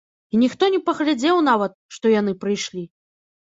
[0.35, 2.85] І ніхто не паглядзеў нават, што яны прыйшлі.